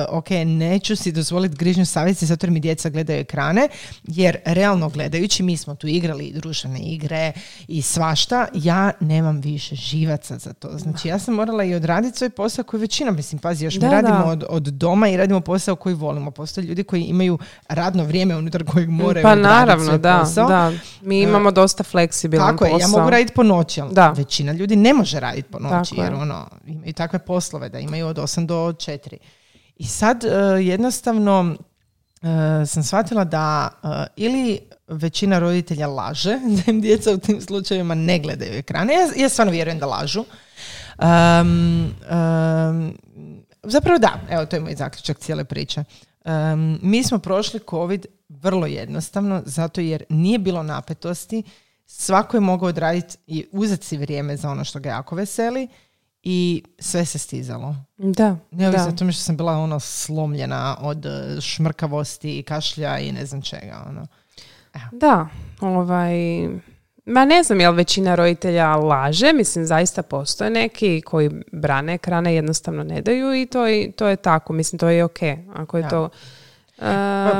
[0.09, 3.67] ok, neću si dozvoliti grižnju savjesti zato jer mi djeca gledaju ekrane,
[4.03, 7.31] jer realno gledajući, mi smo tu igrali društvene igre
[7.67, 10.69] i svašta, ja nemam više živaca za to.
[10.77, 13.93] Znači, ja sam morala i odraditi svoj posao koji većina, mislim, pazi, još Da, mi
[13.93, 14.25] radimo da.
[14.25, 16.31] od, od doma i radimo posao koji volimo.
[16.31, 17.37] Postoje ljudi koji imaju
[17.69, 20.47] radno vrijeme unutar kojeg moraju Pa naravno, svoj da, posao.
[20.47, 20.71] da.
[21.01, 22.89] Mi imamo dosta fleksibilan Tako je, ja posao.
[22.99, 24.09] mogu raditi po noći, ali Da.
[24.09, 26.05] većina ljudi ne može raditi po noći, Tako je.
[26.05, 29.17] jer ono, imaju takve poslove da imaju od 8 do 4.
[29.75, 30.29] I sad e,
[30.63, 31.55] jednostavno
[32.61, 37.95] e, sam shvatila da e, ili većina roditelja laže, da im djeca u tim slučajevima
[37.95, 38.93] ne gledaju ekrane.
[38.93, 40.25] Ja, ja stvarno vjerujem da lažu.
[40.99, 42.97] Um, um,
[43.63, 45.83] zapravo da, evo to je moj zaključak cijele priče.
[46.27, 51.43] Um, mi smo prošli COVID vrlo jednostavno, zato jer nije bilo napetosti,
[51.85, 55.67] svako je mogao odraditi i uzeti si vrijeme za ono što ga jako veseli
[56.23, 57.75] i sve se stizalo.
[57.97, 58.93] Da, Neovisno da.
[58.93, 63.41] o tome što sam bila ono slomljena od eh, šmrkavosti i kašlja i ne znam
[63.41, 63.85] čega.
[63.89, 64.07] Ono.
[64.91, 65.27] Da,
[65.61, 66.47] ovaj...
[67.07, 72.83] Ma ne znam jel većina roditelja laže, mislim zaista postoje neki koji brane ekrane jednostavno
[72.83, 75.17] ne daju i to je, to je tako, mislim to je ok.
[75.55, 75.89] Ako je Da.
[75.89, 76.09] to...
[76.79, 76.85] E,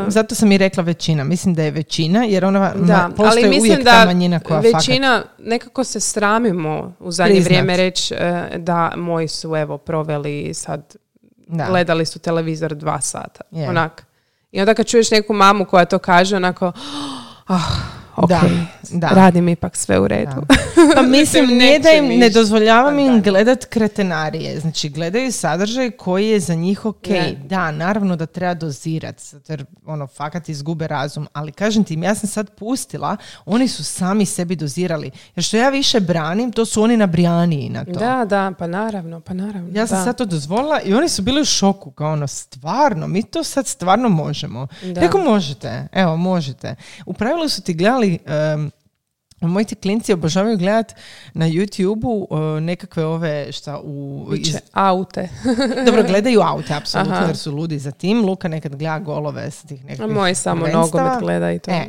[0.07, 1.23] zato sam i rekla većina.
[1.23, 4.39] Mislim da je većina, jer ona da, ma, postoji ali mislim uvijek da ta manjina
[4.39, 7.47] koja fakat- većina, nekako se sramimo u zadnje Priznat.
[7.47, 10.95] vrijeme reći e, da moji su evo proveli sad,
[11.47, 11.65] Da.
[11.65, 13.41] gledali su televizor dva sata.
[13.51, 13.69] Je.
[13.69, 14.05] Onak.
[14.51, 16.71] I onda kad čuješ neku mamu koja to kaže, onako,
[17.47, 17.61] ah,
[18.17, 18.41] ok, Da,
[18.91, 19.07] da.
[19.07, 20.31] radim ipak sve u redu.
[20.95, 23.31] Pa mislim, Mislim, nije da im ne dozvoljavam Pa im da.
[23.31, 24.59] gledat kretenarije.
[24.59, 27.07] Znači, gledaju sadržaj koji je za njih ok.
[27.07, 27.35] Ne.
[27.45, 31.27] Da, naravno da treba dozirat, zato jer ono, fakat izgube razum.
[31.33, 35.11] Ali kažem ti, ja sam sad pustila, oni su sami sebi dozirali.
[35.35, 37.91] Jer što ja više branim, to su oni nabrijaniji na to.
[37.91, 39.69] Da, da, pa naravno, pa naravno.
[39.79, 40.03] Ja sam da.
[40.03, 43.67] sad to dozvolila i oni su bili u šoku, kao ono, stvarno, mi to sad
[43.67, 44.67] stvarno možemo.
[44.83, 45.01] Da.
[45.01, 45.87] Kako možete?
[45.91, 46.75] Evo, možete.
[47.05, 48.71] U pravilu su ti gledali, em,
[49.41, 50.93] moji ti klinci obožavaju gledat
[51.33, 54.27] na YouTube-u e, nekakve ove, šta, u...
[54.35, 55.29] Iz- aute.
[55.85, 57.25] dobro, gledaju aute, apsolutno, Aha.
[57.25, 58.25] jer su ludi za tim.
[58.25, 61.71] Luka nekad gleda golove sa tih nekakvih moj samo nogomet gleda i to.
[61.71, 61.85] E,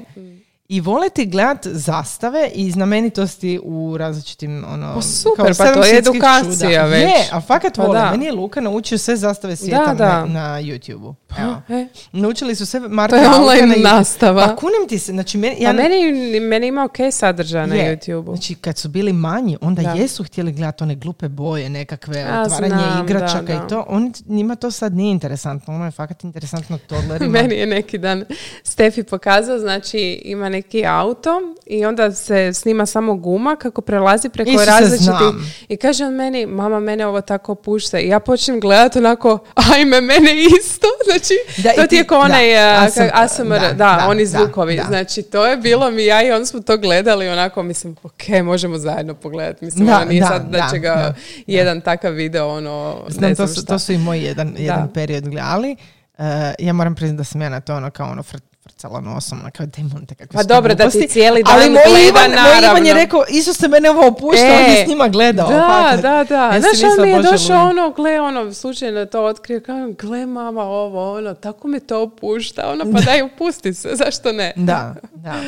[0.69, 4.95] I vole ti gledat zastave i znamenitosti u različitim ono...
[4.95, 6.85] Pa super, kao pa to je edukacija čuda.
[6.85, 7.03] već.
[7.03, 7.99] Je, a fakat Pa vole.
[7.99, 8.11] da.
[8.11, 10.25] Meni je Luka naučio sve zastave svijeta Da, da.
[10.25, 11.15] Na, na YouTube-u.
[11.39, 11.63] Evo.
[11.69, 13.83] E, Naučili su to Marka je Auka online na YouTube.
[13.83, 14.47] nastava.
[14.47, 17.97] Pa kunem ti se, znači meni, ja Pa meni, meni ima ok sadržaj na je.
[17.97, 18.37] YouTube-u.
[18.37, 19.91] Znači kad su bili manji, onda Da.
[19.91, 23.65] jesu htjeli gledati one glupe boje, nekakve A, otvaranje znam, igračaka da, da.
[23.67, 23.85] i to.
[23.89, 27.31] On, njima to sad nije interesantno, ono je fakat interesantno toddlerima.
[27.41, 28.25] Meni je neki dan
[28.63, 31.31] Stefi pokazao, znači ima neki auto
[31.67, 36.81] i onda se snima samo guma kako prelazi preko različitih i kaže on meni, mama
[36.81, 39.39] mene ovo tako pušta i ja počnem gledati onako,
[39.75, 41.18] ajme mene isto, znači
[41.57, 44.83] Da, to ti je kao onaj da, kak- ASMR, da, da, oni zvukovi, da.
[44.83, 48.13] znači to je bilo mi ja i on smo to gledali onako, mislim, ok,
[48.45, 51.15] možemo zajedno pogledati, mislim, Da, ono nije da, sad da, da, će ga da,
[51.47, 53.67] jedan takav video, ono, Znam, ne to, znam su, šta.
[53.67, 55.77] to su i moji jedan, jedan period gledali.
[56.19, 56.25] E,
[56.59, 59.51] ja moram priznati da sam ja na to ono kao ono fr- frcala nosom, ono
[59.51, 62.87] kao demonte kakve Pa dobro, da ti cijeli dan Ali moj gleda, Ivan, moj Ivan
[62.87, 62.93] je naravno.
[62.93, 65.49] rekao, Isuse, mene ovo opušta, E, on je s njima gledao.
[65.49, 66.53] Da, da, da.
[66.53, 70.63] Sam Znaš, on mi je došao ono, gle, ono, slučajno to otkrio, kao, gle, mama,
[70.63, 74.53] ovo, ono, tako me to opušta, ono, pa daj, opusti se, zašto ne?
[74.57, 75.35] Da, da.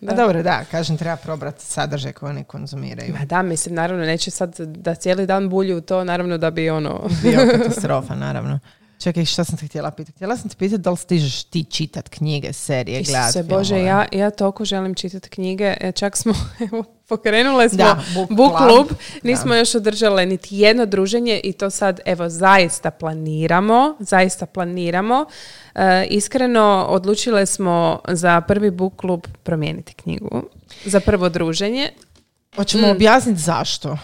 [0.00, 0.14] Da.
[0.14, 3.14] dobro, da, kažem, treba probrati sadržaj koji oni konzumiraju.
[3.18, 7.08] Ma da, mislim, naravno, neće sad da cijeli dan bulju to, naravno da bi ono...
[7.22, 8.58] Bio katastrofa, naravno.
[8.98, 10.16] Čekaj, što sam te htjela pitati?
[10.16, 14.06] Htjela sam te pitati da li stižeš ti čitat knjige, serije, gledati se Bože, ja,
[14.12, 15.76] ja toliko želim čitati knjige.
[15.80, 16.34] E, čak smo,
[16.72, 18.86] evo, pokrenule smo book, club.
[19.22, 23.96] Nismo još održale niti jedno druženje i to sad, evo, zaista planiramo.
[24.00, 25.24] Zaista planiramo.
[25.74, 30.42] E, iskreno, odlučile smo za prvi book klub promijeniti knjigu.
[30.84, 31.90] Za prvo druženje.
[32.56, 32.90] Hoćemo mm.
[32.90, 33.98] objasniti zašto?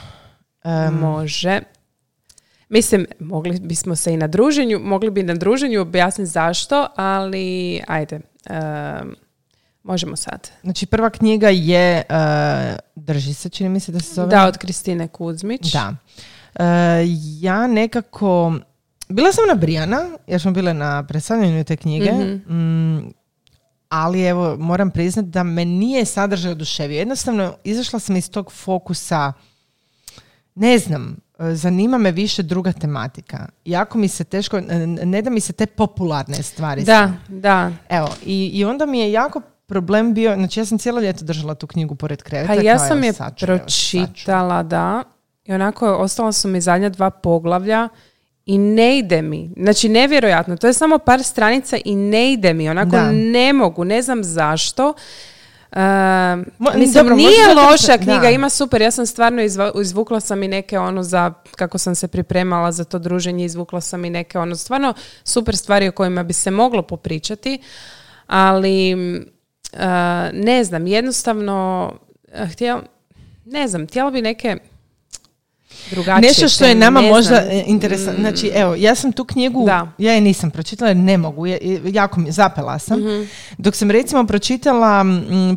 [0.93, 1.61] Može.
[2.69, 8.21] Mislim, mogli bismo se i na druženju, mogli bi na druženju objasniti zašto, ali ajde,
[9.83, 10.51] možemo sad.
[10.63, 14.29] Znači, prva knjiga je uh, Drži se, čini mi se da se zove.
[14.29, 15.73] Da, od Kristine Kuzmić.
[15.73, 15.95] Da.
[16.55, 16.65] Uh,
[17.41, 18.53] ja nekako,
[19.09, 23.13] bila sam na Brijana, jer smo bile na predstavljanju te knjige, mm
[23.89, 26.99] ali evo, moram priznati da me nije sadržaj oduševio.
[26.99, 29.33] Jednostavno, izašla sam iz tog fokusa,
[30.55, 31.17] ne znam,
[31.53, 33.49] zanima me više druga tematika.
[33.65, 34.61] Jako mi se teško,
[35.05, 36.85] ne da mi se te popularne stvari.
[36.85, 37.73] Da, da.
[37.89, 41.55] Evo, i, i onda mi je jako problem bio, znači ja sam cijelo ljeto držala
[41.55, 42.55] tu knjigu pored kreveta.
[42.55, 45.03] Pa ja sam je pročitala, da.
[45.45, 47.89] I onako, ostala su mi zadnja dva poglavlja
[48.47, 49.51] i ne ide mi.
[49.57, 50.57] Znači, nevjerojatno.
[50.57, 52.69] To je samo par stranica i ne ide mi.
[52.69, 53.85] Onako, ne mogu.
[53.85, 54.95] Ne znam zašto.
[55.75, 55.81] Uh,
[56.77, 58.83] mislim, nije loša knjiga, ima super.
[58.83, 59.43] Ja sam stvarno
[59.81, 64.05] izvukla sam i neke ono za, kako sam se pripremala za to druženje, izvukla sam
[64.05, 67.59] i neke ono stvarno super stvari o kojima bi se moglo popričati,
[68.27, 69.81] ali uh,
[70.33, 71.91] ne znam, jednostavno
[72.33, 72.83] uh, htjela,
[73.45, 74.59] ne znam, htjela bi neke
[75.91, 76.29] drugačije.
[76.29, 78.21] Nešto što je nama možda interesantno.
[78.21, 79.89] Znači, evo, ja sam tu knjigu, da.
[79.99, 81.47] ja je nisam pročitala jer ne mogu,
[81.85, 82.99] jako mi, zapela sam.
[82.99, 83.23] Mhm.
[83.59, 85.05] Dok sam recimo pročitala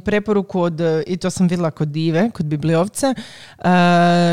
[0.05, 3.13] preporuku od, i to sam vidjela kod Dive, kod Bibliovce,
[3.57, 3.65] uh,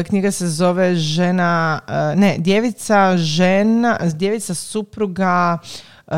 [0.07, 5.59] knjiga se zove Žena, uh, ne, djevica, žena, djevica supruga,
[6.07, 6.17] Uh,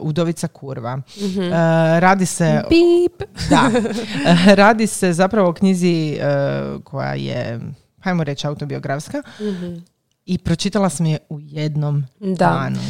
[0.00, 0.96] Udovica Kurva.
[0.96, 1.40] Mhm.
[1.40, 1.52] Uh,
[1.98, 2.62] radi se...
[2.70, 3.22] Bip.
[3.50, 3.70] Da.
[4.62, 6.18] radi se zapravo o knjizi
[6.84, 7.60] koja je
[8.04, 9.94] hajmo reći autobiografska, mm
[10.26, 12.34] i pročitala sam je u jednom da.
[12.34, 12.80] danu.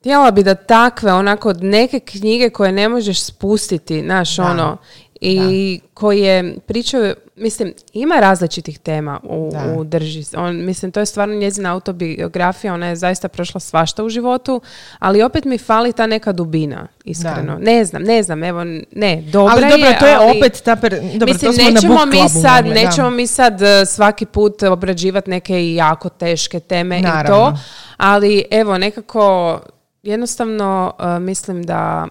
[0.00, 4.76] Htjela bi da takve, onako, neke knjige koje ne možeš spustiti, znaš, ono,
[5.24, 10.24] i koje pričaju, mislim, ima različitih tema u, u drži.
[10.36, 14.60] On, mislim, to je stvarno njezina autobiografija, ona je zaista prošla svašta u životu,
[14.98, 17.58] ali opet mi fali ta neka dubina, iskreno.
[17.60, 21.32] Ne znam, ne znam, evo, ne, dobra ali, dobro, to je opet ta per, dobro,
[21.32, 27.00] mislim, to nećemo mi sad, nećemo mi sad svaki put obrađivati neke jako teške teme
[27.00, 27.58] i to,
[27.96, 29.60] ali evo, nekako
[30.02, 32.08] jednostavno uh, mislim da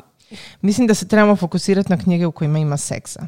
[0.62, 3.28] Mislim da se trebamo fokusirati na knjige u kojima ima seksa.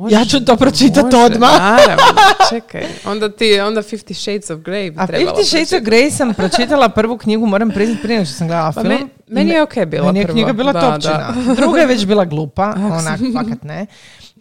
[0.00, 1.58] Može, ja ću to pročitati odmah.
[1.58, 1.96] Naravno,
[2.50, 2.86] čekaj.
[3.04, 6.88] Onda ti, onda Fifty Shades of Grey bi A Fifty Shades of Grey sam pročitala
[6.88, 9.10] prvu knjigu, moram priznati prije što sam gledala pa film.
[9.28, 11.34] meni je ok bila Meni je knjiga bila da, topčina.
[11.56, 13.86] Druga je već bila glupa, onak, fakat ne.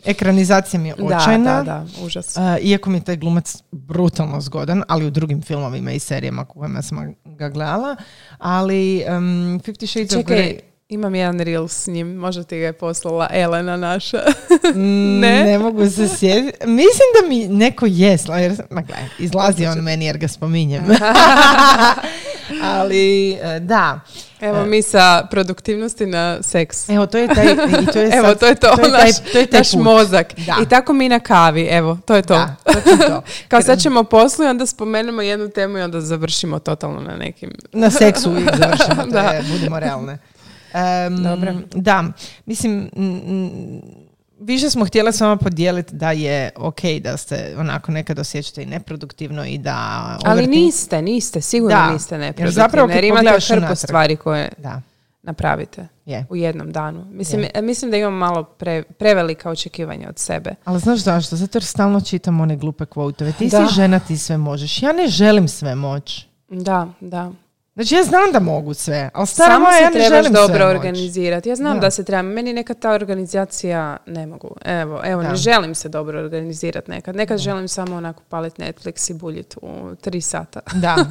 [0.06, 1.64] Ekranizacija mi je očajna.
[1.64, 2.38] Da, da, da, užas.
[2.38, 6.82] Uh, iako mi je taj glumac brutalno zgodan, ali u drugim filmovima i serijama kojima
[6.82, 7.96] sam ga gledala.
[8.38, 10.69] Ali um, Fifty Shades of Grey...
[10.92, 14.18] Imam jedan reel s njim, možda ti ga je poslala Elena naša.
[14.76, 15.44] Mm, ne?
[15.44, 16.68] ne mogu se sjetiti.
[16.68, 20.84] Mislim da mi neko je, jer, ma gledaj, izlazi on meni jer ga spominjem.
[22.74, 24.00] Ali, e, da.
[24.42, 24.66] Evo e.
[24.66, 26.90] mi sa produktivnosti na seks.
[26.90, 27.46] Evo, to je taj...
[27.82, 29.74] I to je evo, to je to, to je naš, taj, to je taj naš
[29.74, 30.34] mozak.
[30.46, 30.58] Da.
[30.64, 32.34] I tako mi na kavi, evo, to je to.
[32.36, 33.22] Da, to, to.
[33.50, 37.52] Kao sad ćemo poslu i onda spomenemo jednu temu i onda završimo totalno na nekim...
[37.74, 40.18] Na seksu i završimo, to je, budemo realne.
[40.74, 41.54] Um, Dobro.
[41.76, 42.04] Da,
[42.46, 42.90] mislim,
[44.40, 48.66] više smo htjeli s vama podijeliti da je ok da ste onako nekad osjećate i
[48.66, 50.18] neproduktivno i da...
[50.26, 51.92] Ali niste, niste, sigurno da.
[51.92, 52.48] niste neproduktivni.
[52.48, 54.82] Jer zapravo jer imate hrpu stvari koje da.
[55.24, 56.26] napravite je.
[56.30, 57.06] u jednom danu.
[57.12, 60.56] Mislim, mislim da imam malo pre, prevelika očekivanja od sebe.
[60.66, 61.36] Ali znaš zašto?
[61.36, 63.32] Zato jer stalno čitam one glupe kvotove.
[63.32, 64.84] Ti si žena, ti sve možeš.
[64.84, 66.26] Ja ne želim sve moć.
[66.50, 67.32] Da, da.
[67.76, 71.50] Znači ja znam da mogu sve, ali Samo se ja trebaš dobro organizirati.
[71.50, 71.92] Ja znam da.
[71.92, 74.56] se treba, meni neka ta organizacija ne mogu.
[74.66, 77.16] Evo, evo ne želim se dobro organizirati nekad.
[77.16, 80.60] Nekad želim samo onako paliti Netflix i buljiti u tri sata.
[80.74, 80.96] Da.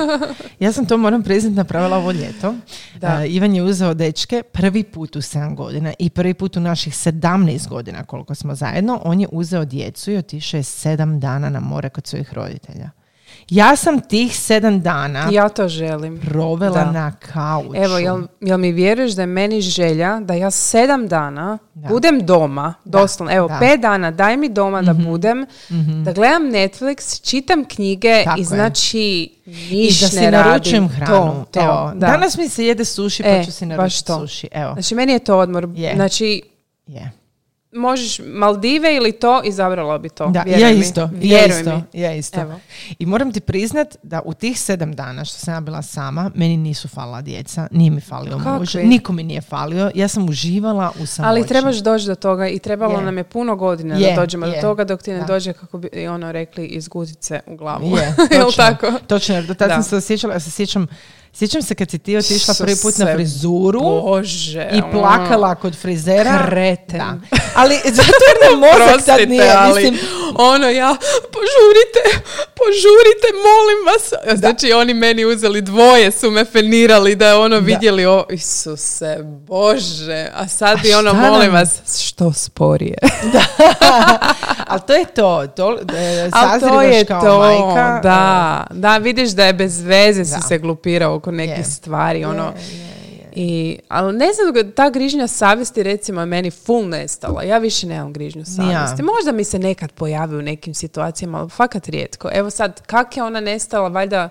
[0.59, 2.55] Ja sam to moram priznati napravila ovo ljeto.
[2.94, 3.25] Da.
[3.25, 7.68] Ivan je uzeo dečke prvi put u 7 godina i prvi put u naših 17
[7.68, 9.01] godina koliko smo zajedno.
[9.05, 12.98] On je uzeo djecu i otišao je sedam dana na more kod svojih roditelja.
[13.51, 16.21] Ja sam tih sedam dana Ja to želim.
[16.21, 16.93] provela Da.
[16.93, 17.71] na kauču.
[17.77, 22.75] Evo, jel, jel mi vjeruješ da je meni želja da ja sedam dana budem doma,
[22.85, 23.55] doslovno, evo, da.
[23.55, 23.61] Mhm.
[23.61, 25.47] pet dana, daj mi doma da budem,
[26.05, 28.45] da gledam Netflix, čitam knjige Tako i je.
[28.45, 29.01] znači
[29.47, 31.13] I niš da si ne naručujem hranu.
[31.13, 32.07] To, to, Evo, da.
[32.07, 34.49] Danas mi se jede suši, pa E, ću si naručiti suši.
[34.53, 35.69] Evo, Znači, meni je to odmor.
[35.75, 35.95] Je.
[35.95, 36.43] Znači,
[36.87, 37.11] je.
[37.79, 40.27] Možeš Maldive ili to, izabrala bi to.
[40.27, 40.77] Da, Vjeruj ja mi.
[40.77, 42.01] isto, ja Vjeruj isto, mi.
[42.01, 42.41] ja isto.
[42.41, 42.61] Evo.
[42.99, 46.57] I moram ti priznat da u tih sedam dana što sam ja bila sama, meni
[46.57, 51.07] nisu falila djeca, nije mi falio muž, niko mi nije falio, ja sam uživala u
[51.07, 51.29] samoći.
[51.31, 53.05] Ali trebaš doći do toga i trebalo Je.
[53.05, 54.55] nam je puno godina Je, da dođemo je.
[54.55, 55.25] do toga dok ti ne Da.
[55.25, 57.97] dođe kako bi ono rekli iz guzice u glavu.
[57.97, 58.93] Je, točno, tako?
[59.07, 59.75] Točno, jer do tad Da.
[59.75, 60.87] sam se osjećala, ja se sjećam,
[61.38, 64.68] sjećam se kad si ti otišla prvi put na frizuru Bože.
[64.72, 64.92] i ono.
[64.92, 66.46] plakala kod frizera.
[66.46, 66.98] Kreten.
[66.98, 67.14] Da.
[67.55, 69.98] Ali zato jer nam mozak Prostite, nije, ali mislim,
[70.35, 72.20] ono ja, požurite,
[72.55, 74.38] požurite, molim vas.
[74.38, 80.27] Znači oni meni uzeli dvoje, su me fenirali da je ono vidjeli o Isuse, Bože.
[80.35, 82.98] A sad bi ono, molim nam- vas, što sporije.
[84.66, 88.01] ali to je to, to e, to sazrivaš je kao to, majka.
[88.03, 88.66] da.
[88.70, 90.40] Da, vidiš da je bez veze si Da.
[90.40, 91.64] se glupirao oko nekih Je.
[91.64, 92.53] stvari, ono.
[93.35, 97.43] I, ali ne znam, ta grižnja savjesti recimo je meni full nestala.
[97.43, 99.03] Ja više nemam grižnju savjesti.
[99.03, 102.31] Možda mi se nekad pojavi u nekim situacijama, ali fakat rijetko.
[102.33, 104.29] Evo sad, kak je ona nestala, valjda...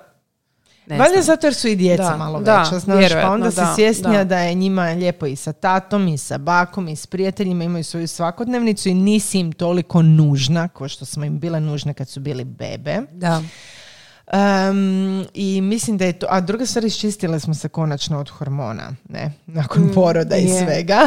[0.87, 3.55] Ne Valjda zato jer su i djeca Da, malo da, veća, znaš, pa onda si
[3.55, 4.35] da, svjesnija da.
[4.35, 4.39] da.
[4.39, 8.89] je njima lijepo i sa tatom, i sa bakom, i s prijateljima, imaju svoju svakodnevnicu
[8.89, 13.01] i nisi im toliko nužna, kao što smo im bile nužne kad su bili bebe.
[13.11, 13.41] Da.
[14.29, 18.93] Em, I mislim da je to, a druga stvar, iščistile smo se konačno od hormona,
[19.09, 20.63] ne, nakon poroda i Mm, je.
[20.63, 20.99] svega.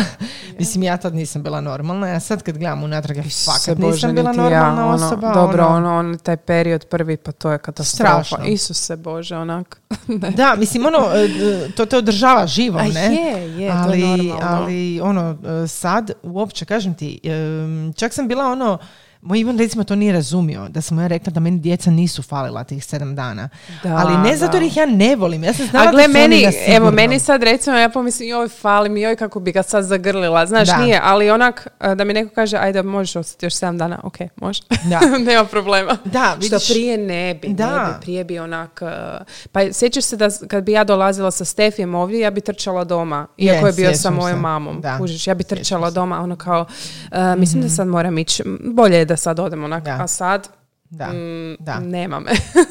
[0.59, 4.15] Mislim, ja tad nisam bila normalna, ja sad kad gledam unatrag, ja fakat Bože, nisam
[4.15, 5.33] bila normalna ja, ono, osoba.
[5.35, 5.77] Dobro, ono.
[5.77, 8.25] ono, ono, taj period prvi, pa to je katastrofa.
[8.25, 8.47] Strašno.
[8.47, 9.81] Isuse Bože, onak.
[10.09, 10.31] Ne.
[10.31, 11.29] Da, mislim, ono, e,
[11.71, 13.01] to te održava živo, A ne?
[13.07, 14.39] je, je, to je ali, normalno.
[14.43, 17.21] ali ono, e, sad, uopće, kažem ti,
[17.97, 18.79] čak sam bila ono,
[19.23, 22.23] moj Ivan recimo to nije razumio, da sam mu ja rekla da meni djeca nisu
[22.23, 23.49] falila tih sedam dana.
[23.83, 26.09] Da, ali ne zato jer ih ja ne volim, ja sam znala A gle, da
[26.11, 29.85] meni, evo, meni sad recimo, ja pomislim, joj, fali mi, joj, kako bi ga sad
[29.85, 30.47] zagrlila.
[30.47, 30.77] Znaš, Da.
[30.77, 34.17] nije, ali onak, a, da mi neko kaže, ajde, možeš ostati još 7 dana, ok,
[34.37, 34.63] može.
[34.85, 35.01] Da.
[35.27, 35.97] Nema problema.
[36.05, 37.67] Da, vidiš- Što prije ne bi, Da.
[37.79, 38.89] ne bi, prije bi onak, uh,
[39.53, 43.27] pa sjećaš se da kad bi ja dolazila sa Stefijem ovdje, ja bi trčala doma,
[43.39, 44.41] iako je bio sa sjećam mojom se.
[44.41, 44.99] mamom, Da.
[44.99, 46.67] kužiš, ja bi Sjećam trčala doma, ono kao,
[47.13, 49.99] uh, mislim da sad moram ići, bolje je da sad odem onak, Da.
[50.03, 50.49] a sad,
[50.91, 51.81] Da, mm, da.
[51.81, 52.31] nema me.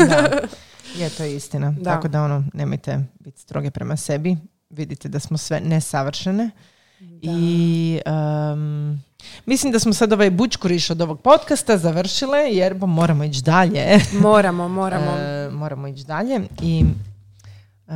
[0.09, 0.29] da.
[0.99, 1.71] Je, to je istina.
[1.71, 1.83] Da.
[1.95, 4.37] Tako da, ono, nemojte biti stroge prema sebi.
[4.69, 6.49] Vidite da smo sve nesavršene.
[7.21, 9.03] I em,
[9.45, 13.99] mislim da smo sad ovaj bučkuriš od ovog podcasta završile, jer bo moramo ići dalje.
[14.27, 15.11] moramo, moramo.
[15.17, 16.41] E, moramo ići dalje.
[16.61, 16.85] I
[17.87, 17.93] e,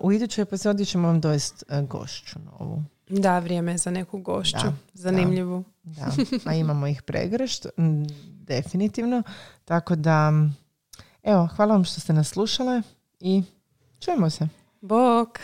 [0.00, 2.84] u idućoj epizodi ćemo vam dovesti e, gošću novu.
[3.08, 4.56] Da, vrijeme je za neku gošću.
[4.62, 5.64] Da, Zanimljivu.
[5.82, 6.12] Da,
[6.44, 7.66] a imamo ih pregršt,
[8.46, 9.22] definitivno.
[9.64, 10.32] Tako da,
[11.22, 12.82] evo, hvala vam što ste nas slušale
[13.20, 13.42] i
[14.00, 14.48] čujemo se.
[14.80, 15.40] Bok.